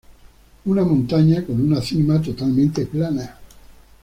Una 0.65 0.83
montaña 0.83 1.45
con 1.45 1.61
una 1.61 1.79
cima 1.79 2.19
totalmente 2.19 2.87
plana. 2.87 3.37